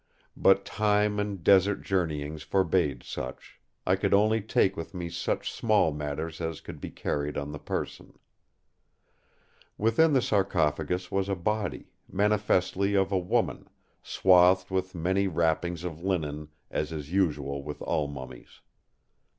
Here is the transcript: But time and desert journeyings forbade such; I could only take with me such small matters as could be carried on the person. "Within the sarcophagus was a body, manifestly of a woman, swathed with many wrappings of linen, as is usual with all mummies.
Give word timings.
But 0.35 0.65
time 0.65 1.19
and 1.19 1.43
desert 1.43 1.83
journeyings 1.83 2.41
forbade 2.41 3.03
such; 3.03 3.61
I 3.85 3.95
could 3.95 4.15
only 4.15 4.41
take 4.41 4.75
with 4.75 4.95
me 4.95 5.09
such 5.09 5.51
small 5.51 5.91
matters 5.91 6.41
as 6.41 6.59
could 6.59 6.81
be 6.81 6.89
carried 6.89 7.37
on 7.37 7.51
the 7.51 7.59
person. 7.59 8.17
"Within 9.77 10.13
the 10.13 10.21
sarcophagus 10.23 11.11
was 11.11 11.29
a 11.29 11.35
body, 11.35 11.91
manifestly 12.11 12.95
of 12.95 13.11
a 13.11 13.19
woman, 13.19 13.67
swathed 14.01 14.71
with 14.71 14.95
many 14.95 15.27
wrappings 15.27 15.83
of 15.83 16.01
linen, 16.03 16.47
as 16.71 16.91
is 16.91 17.13
usual 17.13 17.61
with 17.61 17.79
all 17.83 18.07
mummies. 18.07 18.61